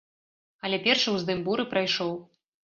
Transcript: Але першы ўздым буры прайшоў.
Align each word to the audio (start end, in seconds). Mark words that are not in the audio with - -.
Але 0.69 0.79
першы 0.87 1.15
ўздым 1.19 1.45
буры 1.51 1.69
прайшоў. 1.77 2.13